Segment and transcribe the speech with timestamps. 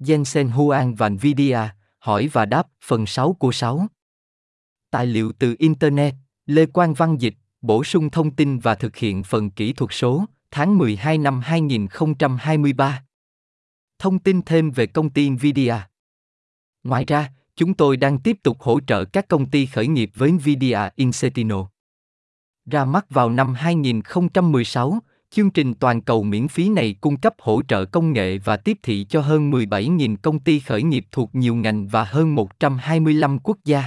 [0.00, 1.58] Jensen Huang và Nvidia,
[1.98, 3.86] hỏi và đáp, phần 6 của 6.
[4.90, 6.14] Tài liệu từ Internet,
[6.46, 10.24] Lê Quang Văn Dịch, bổ sung thông tin và thực hiện phần kỹ thuật số,
[10.50, 13.04] tháng 12 năm 2023.
[13.98, 15.76] Thông tin thêm về công ty Nvidia.
[16.84, 20.32] Ngoài ra, chúng tôi đang tiếp tục hỗ trợ các công ty khởi nghiệp với
[20.32, 21.70] Nvidia Incentino.
[22.70, 24.98] Ra mắt vào năm 2016,
[25.30, 28.78] chương trình toàn cầu miễn phí này cung cấp hỗ trợ công nghệ và tiếp
[28.82, 33.58] thị cho hơn 17.000 công ty khởi nghiệp thuộc nhiều ngành và hơn 125 quốc
[33.64, 33.84] gia.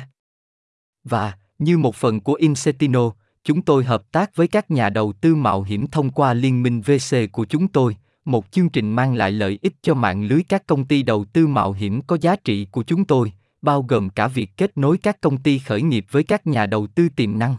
[1.03, 3.11] Và, như một phần của Incetino,
[3.43, 6.81] chúng tôi hợp tác với các nhà đầu tư mạo hiểm thông qua liên minh
[6.81, 10.67] VC của chúng tôi, một chương trình mang lại lợi ích cho mạng lưới các
[10.67, 14.27] công ty đầu tư mạo hiểm có giá trị của chúng tôi, bao gồm cả
[14.27, 17.55] việc kết nối các công ty khởi nghiệp với các nhà đầu tư tiềm năng.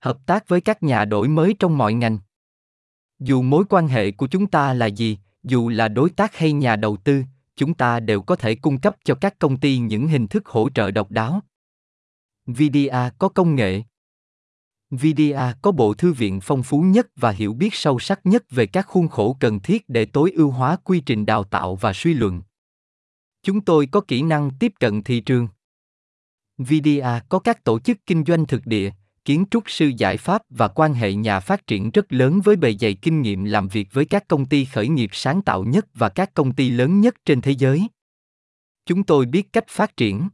[0.00, 2.18] Hợp tác với các nhà đổi mới trong mọi ngành.
[3.18, 6.76] Dù mối quan hệ của chúng ta là gì, dù là đối tác hay nhà
[6.76, 7.24] đầu tư,
[7.56, 10.68] chúng ta đều có thể cung cấp cho các công ty những hình thức hỗ
[10.70, 11.40] trợ độc đáo.
[12.46, 13.82] VDA có công nghệ.
[14.90, 18.66] VDA có bộ thư viện phong phú nhất và hiểu biết sâu sắc nhất về
[18.66, 22.14] các khuôn khổ cần thiết để tối ưu hóa quy trình đào tạo và suy
[22.14, 22.42] luận.
[23.42, 25.48] Chúng tôi có kỹ năng tiếp cận thị trường.
[26.58, 28.90] VDA có các tổ chức kinh doanh thực địa,
[29.24, 32.74] kiến trúc sư giải pháp và quan hệ nhà phát triển rất lớn với bề
[32.74, 36.08] dày kinh nghiệm làm việc với các công ty khởi nghiệp sáng tạo nhất và
[36.08, 37.88] các công ty lớn nhất trên thế giới.
[38.86, 40.28] Chúng tôi biết cách phát triển.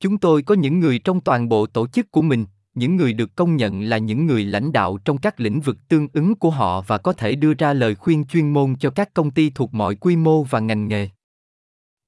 [0.00, 3.36] Chúng tôi có những người trong toàn bộ tổ chức của mình, những người được
[3.36, 6.80] công nhận là những người lãnh đạo trong các lĩnh vực tương ứng của họ
[6.80, 9.94] và có thể đưa ra lời khuyên chuyên môn cho các công ty thuộc mọi
[9.94, 11.08] quy mô và ngành nghề.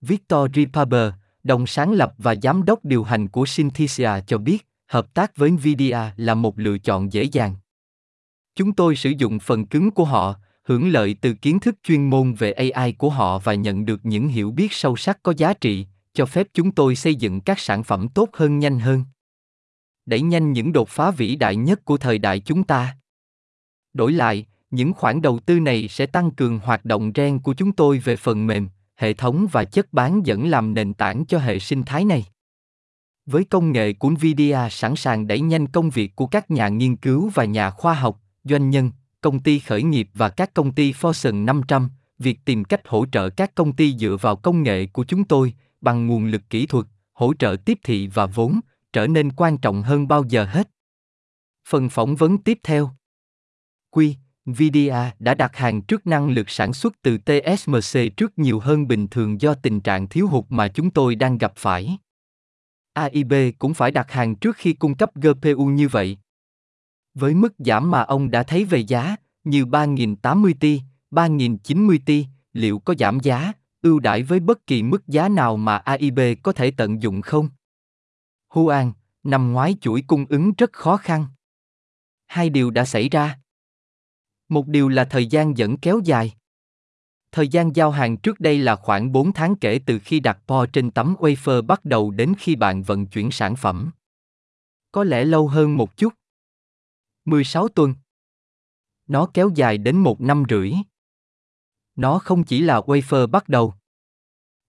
[0.00, 5.14] Victor Ripaber, đồng sáng lập và giám đốc điều hành của Synthesia cho biết, hợp
[5.14, 7.54] tác với Nvidia là một lựa chọn dễ dàng.
[8.54, 12.34] Chúng tôi sử dụng phần cứng của họ, hưởng lợi từ kiến thức chuyên môn
[12.34, 15.86] về AI của họ và nhận được những hiểu biết sâu sắc có giá trị,
[16.12, 19.04] cho phép chúng tôi xây dựng các sản phẩm tốt hơn nhanh hơn.
[20.06, 22.96] Đẩy nhanh những đột phá vĩ đại nhất của thời đại chúng ta.
[23.92, 27.72] Đổi lại, những khoản đầu tư này sẽ tăng cường hoạt động gen của chúng
[27.72, 31.58] tôi về phần mềm, hệ thống và chất bán dẫn làm nền tảng cho hệ
[31.58, 32.26] sinh thái này.
[33.30, 36.96] Với công nghệ của Nvidia sẵn sàng đẩy nhanh công việc của các nhà nghiên
[36.96, 38.90] cứu và nhà khoa học, doanh nhân,
[39.20, 43.28] công ty khởi nghiệp và các công ty Fortune 500, việc tìm cách hỗ trợ
[43.28, 46.86] các công ty dựa vào công nghệ của chúng tôi bằng nguồn lực kỹ thuật,
[47.12, 48.60] hỗ trợ tiếp thị và vốn
[48.92, 50.70] trở nên quan trọng hơn bao giờ hết.
[51.68, 52.90] Phần phỏng vấn tiếp theo.
[53.90, 54.16] Quy,
[54.50, 59.08] Nvidia đã đặt hàng trước năng lực sản xuất từ TSMC trước nhiều hơn bình
[59.08, 61.98] thường do tình trạng thiếu hụt mà chúng tôi đang gặp phải.
[62.98, 66.18] AIB cũng phải đặt hàng trước khi cung cấp GPU như vậy.
[67.14, 72.78] Với mức giảm mà ông đã thấy về giá, như 3.080 Ti, 3.090 Ti, liệu
[72.78, 76.70] có giảm giá, ưu đãi với bất kỳ mức giá nào mà AIB có thể
[76.70, 77.48] tận dụng không?
[78.48, 78.92] Huan,
[79.22, 81.26] năm ngoái chuỗi cung ứng rất khó khăn.
[82.26, 83.38] Hai điều đã xảy ra.
[84.48, 86.32] Một điều là thời gian dẫn kéo dài.
[87.32, 90.66] Thời gian giao hàng trước đây là khoảng 4 tháng kể từ khi đặt po
[90.72, 93.90] trên tấm wafer bắt đầu đến khi bạn vận chuyển sản phẩm.
[94.92, 96.14] Có lẽ lâu hơn một chút.
[97.24, 97.94] 16 tuần.
[99.06, 100.72] Nó kéo dài đến một năm rưỡi.
[101.96, 103.74] Nó không chỉ là wafer bắt đầu.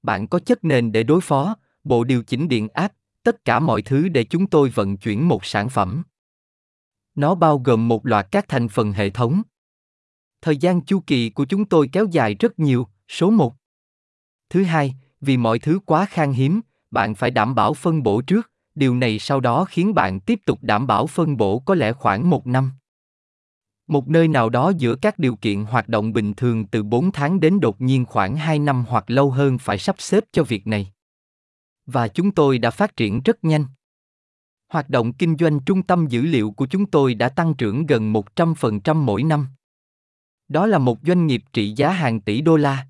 [0.04, 2.94] Bạn có chất nền để đối phó, bộ điều chỉnh điện áp,
[3.24, 6.04] tất cả mọi thứ để chúng tôi vận chuyển một sản phẩm.
[7.16, 9.42] Nó bao gồm một loạt các thành phần hệ thống.
[10.42, 13.56] Thời gian chu kỳ của chúng tôi kéo dài rất nhiều, số 1.
[14.50, 16.62] Thứ hai, vì mọi thứ quá khan hiếm,
[16.92, 20.60] bạn phải đảm bảo phân bổ trước, điều này sau đó khiến bạn tiếp tục
[20.62, 22.72] đảm bảo phân bổ có lẽ khoảng một năm.
[23.88, 27.40] Một nơi nào đó giữa các điều kiện hoạt động bình thường từ 4 tháng
[27.40, 30.92] đến đột nhiên khoảng 2 năm hoặc lâu hơn phải sắp xếp cho việc này.
[31.86, 33.66] Và chúng tôi đã phát triển rất nhanh.
[34.68, 38.14] Hoạt động kinh doanh trung tâm dữ liệu của chúng tôi đã tăng trưởng gần
[38.14, 39.48] 100% mỗi năm.
[40.50, 42.88] Đó là một doanh nghiệp trị giá hàng tỷ đô la.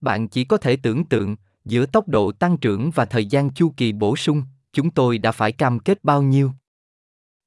[0.00, 3.72] Bạn chỉ có thể tưởng tượng, giữa tốc độ tăng trưởng và thời gian chu
[3.76, 4.42] kỳ bổ sung,
[4.72, 6.52] chúng tôi đã phải cam kết bao nhiêu.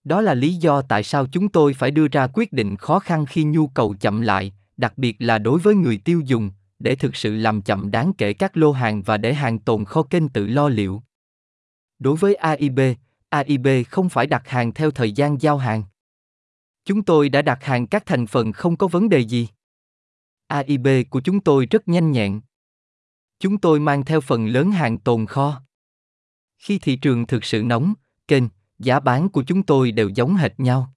[0.04, 3.25] Đó là lý do tại sao chúng tôi phải đưa ra quyết định khó khăn
[3.25, 7.15] khi nhu cầu chậm lại, đặc biệt là đối với người tiêu dùng, để thực
[7.15, 10.48] sự làm chậm đáng kể các lô hàng và để hàng tồn kho kênh tự
[10.48, 11.04] lo liệu.
[12.00, 12.80] Đối với AIB,
[13.30, 15.83] AIB không phải đặt hàng theo thời gian giao hàng.
[16.89, 19.47] Chúng tôi đã đặt hàng các thành phần không có vấn đề gì.
[20.47, 22.41] AIB của chúng tôi rất nhanh nhẹn.
[23.39, 25.62] Chúng tôi mang theo phần lớn hàng tồn kho.
[26.57, 27.94] Khi thị trường thực sự nóng,
[28.27, 28.44] kênh,
[28.80, 30.94] giá bán của chúng tôi đều giống hệt nhau.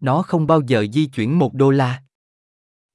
[0.00, 2.02] Nó không bao giờ di chuyển một đô la.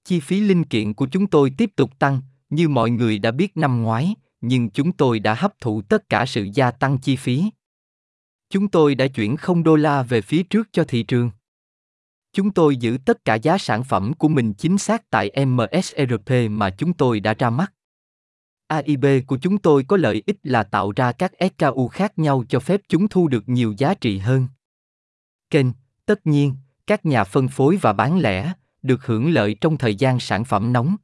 [0.04, 3.58] Chi phí linh kiện của chúng tôi tiếp tục tăng, Như mọi người đã biết
[3.58, 7.44] năm ngoái, nhưng chúng tôi đã hấp thụ tất cả sự gia tăng chi phí.
[8.50, 11.32] Chúng tôi đã chuyển không đô la về phía trước cho thị trường.
[12.36, 16.70] Chúng tôi giữ tất cả giá sản phẩm của mình chính xác tại MSRP mà
[16.70, 17.74] chúng tôi đã ra mắt.
[18.68, 22.60] AIB của chúng tôi có lợi ích là tạo ra các SKU khác nhau cho
[22.60, 24.48] phép chúng thu được nhiều giá trị hơn.
[25.50, 25.66] Kênh,
[26.06, 26.56] tất nhiên,
[26.88, 30.74] các nhà phân phối và bán lẻ được hưởng lợi trong thời gian sản phẩm
[30.74, 30.96] nóng.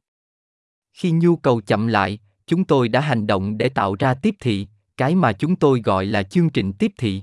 [0.92, 4.66] Khi nhu cầu chậm lại, chúng tôi đã hành động để tạo ra tiếp thị,
[4.96, 7.22] cái mà chúng tôi gọi là chương trình tiếp thị.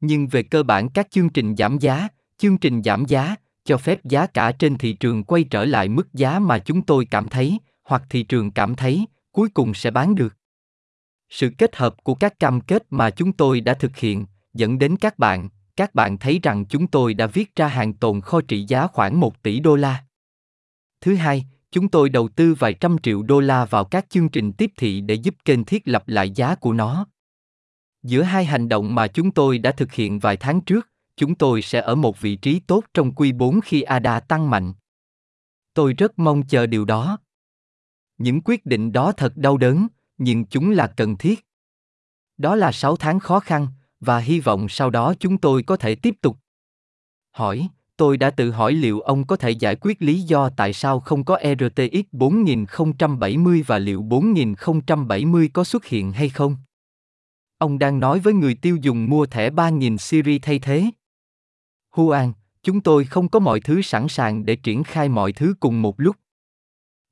[0.00, 2.08] Nhưng về cơ bản các chương trình giảm giá,
[2.42, 6.14] chương trình giảm giá cho phép giá cả trên thị trường quay trở lại mức
[6.14, 10.14] giá mà chúng tôi cảm thấy hoặc thị trường cảm thấy cuối cùng sẽ bán
[10.14, 10.36] được.
[11.30, 14.96] Sự kết hợp của các cam kết mà chúng tôi đã thực hiện dẫn đến
[14.96, 18.64] các bạn, các bạn thấy rằng chúng tôi đã viết ra hàng tồn kho trị
[18.68, 20.04] giá khoảng 1 tỷ đô la.
[21.00, 24.52] Thứ hai, chúng tôi đầu tư vài trăm triệu đô la vào các chương trình
[24.52, 27.06] tiếp thị để giúp kênh thiết lập lại giá của nó.
[28.02, 31.62] Giữa hai hành động mà chúng tôi đã thực hiện vài tháng trước, chúng tôi
[31.62, 34.72] sẽ ở một vị trí tốt trong quy 4 khi ADA tăng mạnh.
[35.74, 37.18] Tôi rất mong chờ điều đó.
[38.18, 39.86] Những quyết định đó thật đau đớn,
[40.18, 41.46] nhưng chúng là cần thiết.
[42.38, 43.68] Đó là 6 tháng khó khăn,
[44.00, 46.36] và hy vọng sau đó chúng tôi có thể tiếp tục.
[47.30, 51.00] Hỏi, tôi đã tự hỏi liệu ông có thể giải quyết lý do tại sao
[51.00, 56.56] không có RTX 4070 và liệu 4070 có xuất hiện hay không?
[57.58, 60.90] Ông đang nói với người tiêu dùng mua thẻ 3000 series thay thế.
[61.92, 65.82] Huan, chúng tôi không có mọi thứ sẵn sàng để triển khai mọi thứ cùng
[65.82, 66.16] một lúc.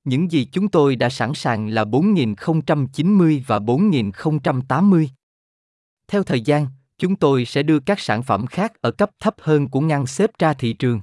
[0.05, 5.11] Những gì chúng tôi đã sẵn sàng là 4090 và 4080.
[6.09, 6.67] Theo thời gian,
[6.99, 10.31] chúng tôi sẽ đưa các sản phẩm khác ở cấp thấp hơn của ngăn xếp
[10.38, 11.00] ra thị trường.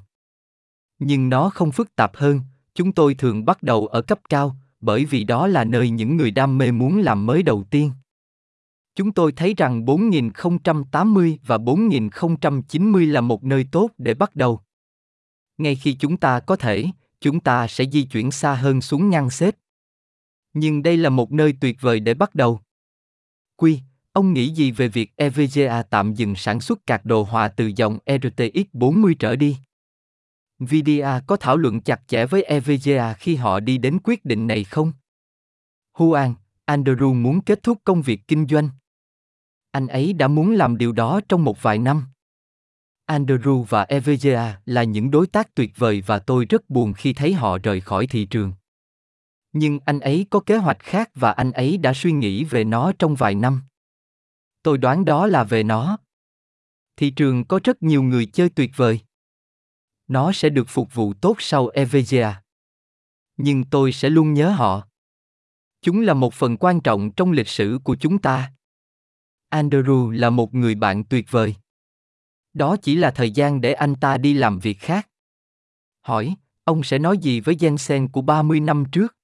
[1.00, 2.42] Nhưng nó không phức tạp hơn,
[2.76, 6.32] chúng tôi thường bắt đầu ở cấp cao, bởi vì đó là nơi những người
[6.32, 7.92] đam mê muốn làm mới đầu tiên.
[8.98, 14.62] Chúng tôi thấy rằng 4080 và 4090 là một nơi tốt để bắt đầu.
[15.58, 16.86] Ngay khi chúng ta có thể,
[17.22, 19.56] chúng ta sẽ di chuyển xa hơn xuống ngăn xếp.
[20.54, 22.60] Nhưng đây là một nơi tuyệt vời để bắt đầu.
[23.56, 23.80] Quy,
[24.12, 27.98] ông nghĩ gì về việc EVGA tạm dừng sản xuất các đồ họa từ dòng
[28.06, 29.58] RTX 40 trở đi?
[30.60, 34.64] Nvidia có thảo luận chặt chẽ với EVGA khi họ đi đến quyết định này
[34.64, 34.92] không?
[35.94, 36.36] huang
[36.66, 38.70] Andrew muốn kết thúc công việc kinh doanh.
[39.78, 42.06] Anh ấy đã muốn làm điều đó trong một vài năm.
[43.10, 47.34] Andrew và Evgenia là những đối tác tuyệt vời và tôi rất buồn khi thấy
[47.34, 48.54] họ rời khỏi thị trường.
[49.54, 52.92] Nhưng anh ấy có kế hoạch khác và anh ấy đã suy nghĩ về nó
[53.00, 53.62] trong vài năm.
[54.64, 55.98] Tôi đoán đó là về nó.
[56.96, 59.00] Thị trường có rất nhiều người chơi tuyệt vời.
[60.08, 62.30] Nó sẽ được phục vụ tốt sau Evgenia.
[63.38, 64.88] Nhưng tôi sẽ luôn nhớ họ.
[65.82, 68.52] Chúng là một phần quan trọng trong lịch sử của chúng ta.
[69.50, 71.56] Andrew là một người bạn tuyệt vời.
[72.54, 75.10] Đó chỉ là thời gian để anh ta đi làm việc khác.
[76.02, 79.16] Hỏi, ông sẽ nói gì với Jensen của 30 năm trước?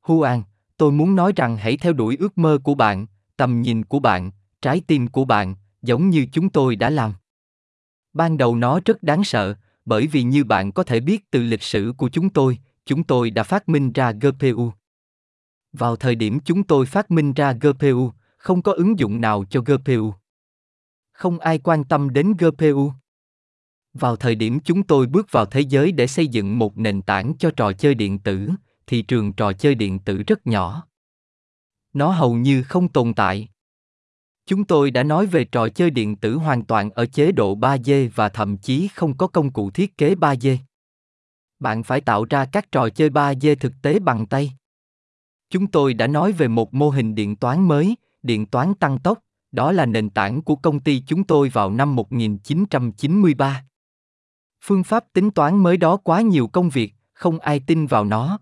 [0.00, 0.42] Huan,
[0.76, 3.06] tôi muốn nói rằng hãy theo đuổi ước mơ của bạn,
[3.36, 4.30] tầm nhìn của bạn,
[4.62, 7.12] trái tim của bạn, giống như chúng tôi đã làm.
[8.12, 11.62] Ban đầu nó rất đáng sợ, bởi vì như bạn có thể biết từ lịch
[11.62, 14.72] sử của chúng tôi, chúng tôi đã phát minh ra GPU.
[15.72, 19.60] Vào thời điểm chúng tôi phát minh ra GPU, không có ứng dụng nào cho
[19.60, 20.14] GPU.
[21.12, 22.92] Không ai quan tâm đến GPU.
[23.94, 27.32] Vào thời điểm chúng tôi bước vào thế giới để xây dựng một nền tảng
[27.38, 28.48] cho trò chơi điện tử,
[28.86, 30.86] thị trường trò chơi điện tử rất nhỏ.
[31.92, 33.48] Nó hầu như không tồn tại.
[34.46, 38.10] Chúng tôi đã nói về trò chơi điện tử hoàn toàn ở chế độ 3D
[38.14, 40.56] và thậm chí không có công cụ thiết kế 3D.
[41.58, 44.52] Bạn phải tạo ra các trò chơi 3D thực tế bằng tay.
[45.50, 47.96] Chúng tôi đã nói về một mô hình điện toán mới,
[48.28, 49.18] điện toán tăng tốc,
[49.52, 53.64] đó là nền tảng của công ty chúng tôi vào năm 1993.
[54.64, 58.38] Phương pháp tính toán mới đó quá nhiều công việc, không ai tin vào nó.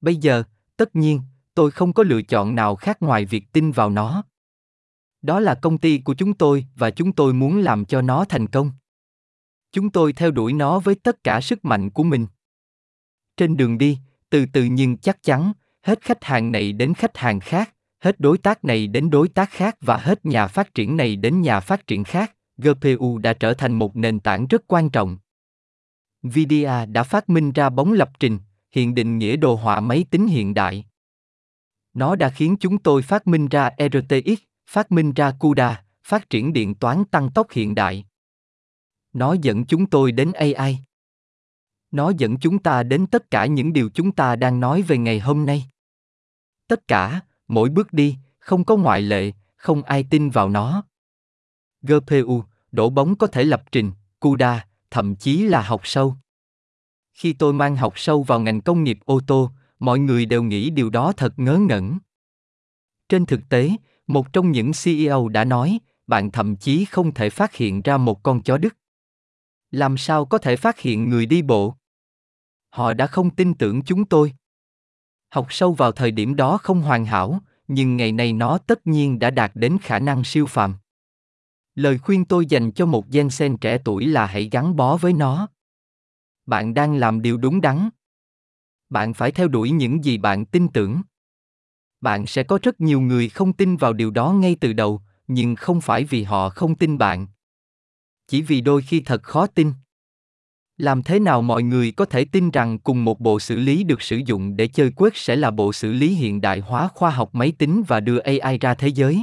[0.00, 0.42] Bây giờ,
[0.76, 1.20] tất nhiên,
[1.54, 4.24] tôi không có lựa chọn nào khác ngoài việc tin vào nó.
[5.22, 8.46] Đó là công ty của chúng tôi và chúng tôi muốn làm cho nó thành
[8.46, 8.70] công.
[9.72, 12.26] Chúng tôi theo đuổi nó với tất cả sức mạnh của mình.
[13.36, 13.98] Trên đường đi,
[14.30, 17.71] từ từ nhưng chắc chắn, hết khách hàng này đến khách hàng khác,
[18.02, 21.40] hết đối tác này đến đối tác khác và hết nhà phát triển này đến
[21.40, 25.18] nhà phát triển khác, GPU đã trở thành một nền tảng rất quan trọng.
[26.26, 28.38] Nvidia đã phát minh ra bóng lập trình,
[28.70, 30.84] hiện định nghĩa đồ họa máy tính hiện đại.
[31.94, 36.52] Nó đã khiến chúng tôi phát minh ra RTX, phát minh ra CUDA, phát triển
[36.52, 38.04] điện toán tăng tốc hiện đại.
[39.12, 40.78] Nó dẫn chúng tôi đến AI.
[41.90, 45.20] Nó dẫn chúng ta đến tất cả những điều chúng ta đang nói về ngày
[45.20, 45.64] hôm nay.
[46.68, 50.84] Tất cả, mỗi bước đi, không có ngoại lệ, không ai tin vào nó.
[51.82, 56.16] GPU, đổ bóng có thể lập trình, CUDA, thậm chí là học sâu.
[57.12, 60.70] Khi tôi mang học sâu vào ngành công nghiệp ô tô, mọi người đều nghĩ
[60.70, 61.98] điều đó thật ngớ ngẩn.
[63.08, 63.70] Trên thực tế,
[64.06, 68.22] một trong những CEO đã nói, bạn thậm chí không thể phát hiện ra một
[68.22, 68.76] con chó Đức.
[69.70, 71.74] Làm sao có thể phát hiện người đi bộ?
[72.70, 74.32] Họ đã không tin tưởng chúng tôi.
[75.32, 79.18] Học sâu vào thời điểm đó không hoàn hảo, nhưng ngày nay nó tất nhiên
[79.18, 80.74] đã đạt đến khả năng siêu phàm.
[81.74, 85.12] Lời khuyên tôi dành cho một gen sen trẻ tuổi là hãy gắn bó với
[85.12, 85.48] nó.
[86.46, 87.88] Bạn đang làm điều đúng đắn.
[88.88, 91.02] Bạn phải theo đuổi những gì bạn tin tưởng.
[92.00, 95.56] Bạn sẽ có rất nhiều người không tin vào điều đó ngay từ đầu, nhưng
[95.56, 97.26] không phải vì họ không tin bạn.
[98.26, 99.72] Chỉ vì đôi khi thật khó tin.
[100.82, 104.02] Làm thế nào mọi người có thể tin rằng cùng một bộ xử lý được
[104.02, 107.34] sử dụng để chơi quét sẽ là bộ xử lý hiện đại hóa khoa học
[107.34, 109.22] máy tính và đưa AI ra thế giới?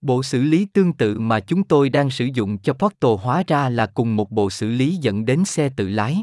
[0.00, 3.68] Bộ xử lý tương tự mà chúng tôi đang sử dụng cho Portal hóa ra
[3.68, 6.22] là cùng một bộ xử lý dẫn đến xe tự lái.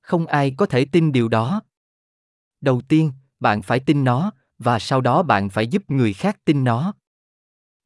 [0.00, 1.62] Không ai có thể tin điều đó.
[2.60, 6.64] Đầu tiên, bạn phải tin nó, và sau đó bạn phải giúp người khác tin
[6.64, 6.94] nó.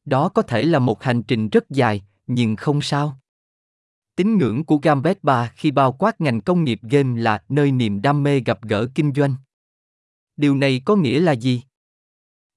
[0.05, 3.21] Đó có thể là một hành trình rất dài, nhưng không sao.
[4.17, 8.03] Tín ngưỡng của Gambit 3 khi bao quát ngành công nghiệp game là nơi niềm
[8.03, 9.35] đam mê gặp gỡ kinh doanh.
[10.37, 11.63] Điều này có nghĩa là gì?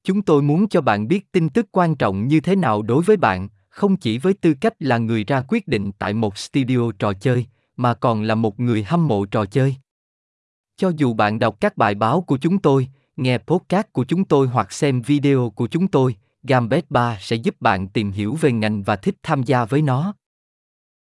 [0.03, 3.17] Chúng tôi muốn cho bạn biết tin tức quan trọng như thế nào đối với
[3.17, 7.13] bạn, không chỉ với tư cách là người ra quyết định tại một studio trò
[7.13, 9.75] chơi, mà còn là một người hâm mộ trò chơi.
[10.77, 12.87] Cho dù bạn đọc các bài báo của chúng tôi,
[13.17, 17.55] nghe podcast của chúng tôi hoặc xem video của chúng tôi, Gambit 3 sẽ giúp
[17.59, 20.13] bạn tìm hiểu về ngành và thích tham gia với nó.